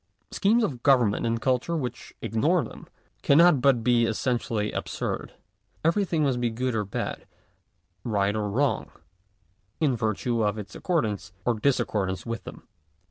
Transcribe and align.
Schemes 0.31 0.63
of 0.63 0.81
government 0.81 1.27
and 1.27 1.39
culture 1.39 1.77
which 1.77 2.15
ignore 2.23 2.63
them, 2.63 2.87
cannot 3.21 3.61
but 3.61 3.83
be 3.83 4.05
essentially 4.07 4.71
absurd. 4.71 5.33
Everything 5.85 6.23
must 6.23 6.41
be 6.41 6.49
good 6.49 6.73
or 6.73 6.83
bad, 6.83 7.27
right 8.03 8.35
or 8.35 8.49
wrong, 8.49 8.89
in 9.79 9.95
virtue 9.95 10.41
of 10.41 10.57
its 10.57 10.73
accordance 10.73 11.33
or 11.45 11.53
discordance 11.59 12.25
with 12.25 12.45
them. 12.45 12.63